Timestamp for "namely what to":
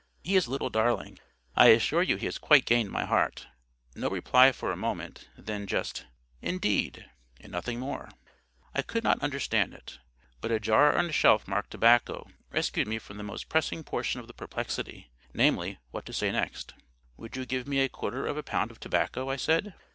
15.35-16.13